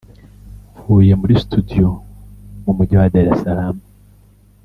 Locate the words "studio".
1.43-1.87